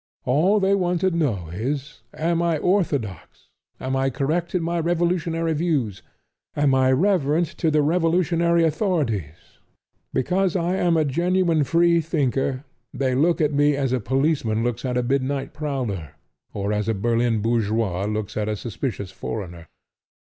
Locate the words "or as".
16.51-16.87